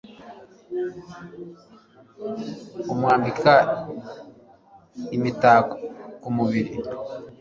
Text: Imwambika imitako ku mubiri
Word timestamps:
Imwambika 2.91 3.53
imitako 5.15 5.75
ku 6.21 6.29
mubiri 6.35 6.73